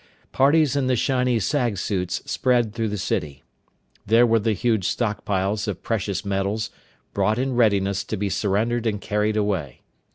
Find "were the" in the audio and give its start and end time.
4.25-4.53